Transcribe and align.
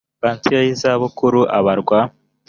pansiyo 0.21 0.57
y’izabukuru 0.65 1.41
abarwa 1.57 1.99